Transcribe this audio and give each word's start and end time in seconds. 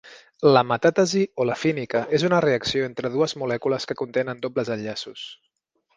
La 0.53 0.61
metàtesi 0.67 1.21
olefínica 1.43 2.01
és 2.19 2.25
una 2.29 2.41
reacció 2.45 2.87
entre 2.89 3.11
dues 3.17 3.37
molècules 3.43 3.87
que 3.93 4.01
contenen 4.01 4.43
dobles 4.47 4.77
enllaços. 4.79 5.29